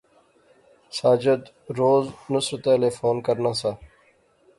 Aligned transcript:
ساجد 0.97 1.41
روز 1.77 2.05
نصرتا 2.33 2.73
لے 2.81 2.89
فون 2.97 3.15
کرنا 3.25 3.51
سا 3.59 3.71